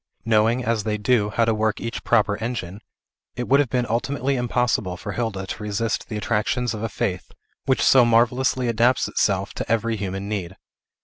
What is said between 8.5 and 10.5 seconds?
adapts itself to every human